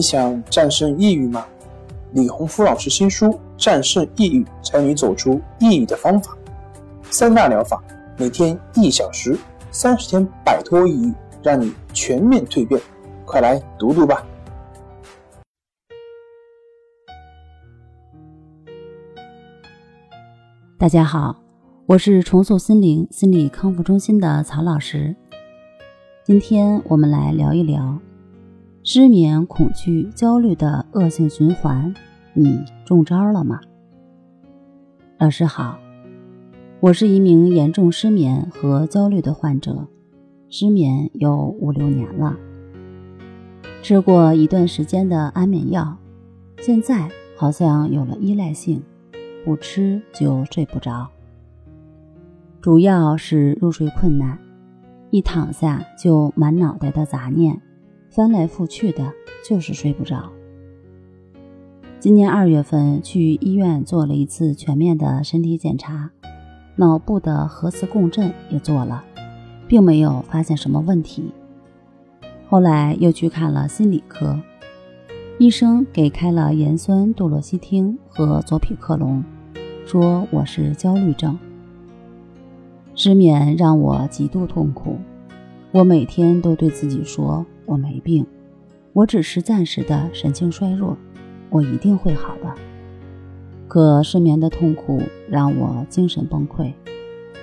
[0.00, 1.44] 你想战胜抑郁吗？
[2.12, 3.26] 李洪福老师新书
[3.58, 6.32] 《战胜抑郁，教你走出抑郁的方法》，
[7.10, 7.84] 三大疗法，
[8.16, 9.38] 每天一小时，
[9.70, 12.80] 三十天摆脱抑郁，让你全面蜕变。
[13.26, 14.24] 快来读读吧！
[20.78, 21.36] 大家好，
[21.84, 25.14] 我是重塑心灵心理康复中心的曹老师。
[26.24, 27.98] 今天我们来聊一聊。
[28.82, 31.94] 失眠、恐惧、焦虑的恶性循环，
[32.32, 33.60] 你中招了吗？
[35.18, 35.78] 老师好，
[36.80, 39.86] 我是一名严重失眠和焦虑的患者，
[40.48, 42.34] 失眠有五六年了，
[43.82, 45.94] 吃过一段时间的安眠药，
[46.62, 48.82] 现在好像有了依赖性，
[49.44, 51.06] 不吃就睡不着，
[52.62, 54.38] 主要是入睡困难，
[55.10, 57.60] 一躺下就满脑袋的杂念。
[58.10, 59.12] 翻来覆去的，
[59.48, 60.30] 就是睡不着。
[62.00, 66.10] 今年二月份去医院做了一次全面的身体检查，
[66.74, 69.04] 脑部的核磁共振也做了，
[69.68, 71.30] 并没有发现什么问题。
[72.48, 74.40] 后来又去看了心理科，
[75.38, 79.22] 医生给开了盐酸度洛西汀和佐匹克隆，
[79.86, 81.38] 说我是焦虑症。
[82.96, 84.96] 失眠让我极度痛苦，
[85.70, 87.46] 我每天都对自己说。
[87.70, 88.26] 我没病，
[88.92, 90.96] 我只是暂时的神经衰弱，
[91.50, 92.52] 我一定会好的。
[93.68, 96.72] 可失眠的痛苦让我精神崩溃，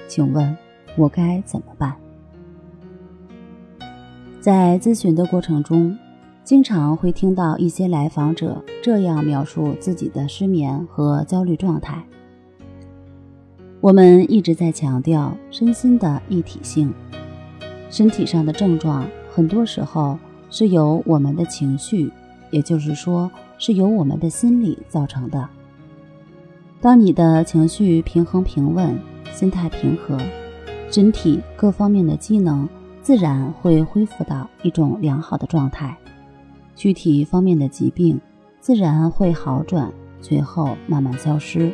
[0.05, 0.57] 请问，
[0.97, 1.95] 我该怎么办？
[4.41, 5.97] 在咨询的过程中，
[6.43, 12.03] 经常会听到一些来访者这样描述自己的失眠和焦虑状态。
[13.79, 16.93] 我们一直在强调身心的一体性，
[17.89, 19.07] 身体上的症状。
[19.37, 20.17] 很多时候
[20.49, 22.11] 是由我们的情绪，
[22.49, 25.47] 也就是说是由我们的心理造成的。
[26.81, 28.99] 当你的情绪平衡平稳，
[29.31, 30.17] 心态平和，
[30.89, 32.67] 身体各方面的机能
[33.03, 35.95] 自然会恢复到一种良好的状态，
[36.75, 38.19] 躯体方面的疾病
[38.59, 41.71] 自然会好转，最后慢慢消失。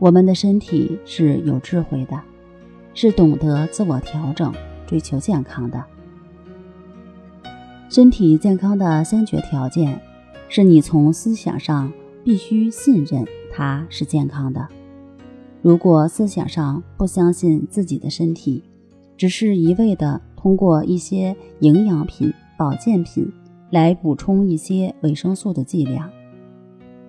[0.00, 2.20] 我们的身体是有智慧的，
[2.92, 4.52] 是懂得自我调整、
[4.84, 5.80] 追求健康的。
[7.94, 10.00] 身体健康的先决条件，
[10.48, 11.92] 是你从思想上
[12.24, 13.22] 必须信任
[13.52, 14.66] 它是健康的。
[15.60, 18.64] 如果思想上不相信自己的身体，
[19.14, 23.30] 只是一味的通过一些营养品、保健品
[23.68, 26.10] 来补充一些维生素的剂量，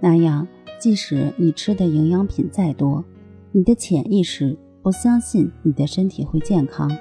[0.02, 0.46] 那样
[0.78, 3.02] 即使你吃的营养品再多，
[3.54, 6.92] 你的潜意识不相信你的身体会健康，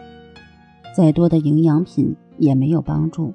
[0.96, 3.34] 再多的营养品也没有帮助。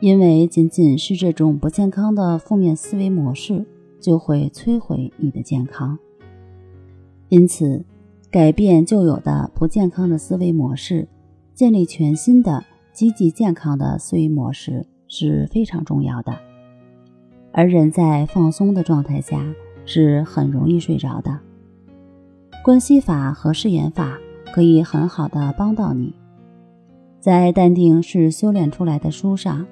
[0.00, 3.64] 因为仅仅是这种不健康的负面思维模式，
[4.00, 5.98] 就会摧毁你的健康。
[7.30, 7.84] 因此，
[8.30, 11.08] 改变旧有的不健康的思维模式，
[11.54, 12.62] 建立全新的
[12.92, 16.36] 积极健康的思维模式是非常重要的。
[17.52, 19.40] 而人在放松的状态下
[19.86, 21.40] 是很容易睡着的。
[22.62, 24.18] 关系法和誓言法
[24.52, 26.12] 可以很好的帮到你。
[27.20, 29.66] 在《淡定是修炼出来的》书上。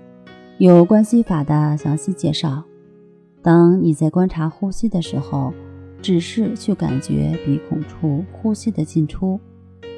[0.58, 2.62] 有关系法的详细介绍。
[3.40, 5.52] 当你在观察呼吸的时候，
[6.00, 9.40] 只是去感觉鼻孔处呼吸的进出，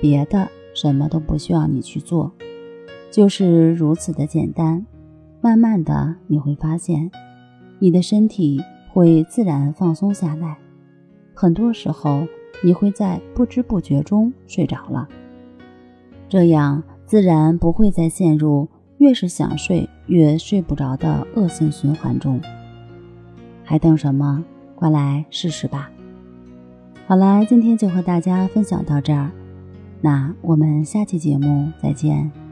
[0.01, 2.33] 别的什么都不需要你去做，
[3.11, 4.87] 就是如此的简单。
[5.41, 7.11] 慢慢的，你会发现，
[7.79, 10.57] 你的身体会自然放松下来。
[11.35, 12.27] 很多时候，
[12.63, 15.07] 你会在不知不觉中睡着了，
[16.29, 18.69] 这样自然不会再陷入。
[18.99, 22.41] 越是想睡，越睡不着的恶性循环中，
[23.65, 24.45] 还等什么？
[24.75, 25.91] 快来试试吧！
[27.07, 29.31] 好了，今天就和大家分享到这儿，
[30.01, 32.44] 那我们下期节目再见。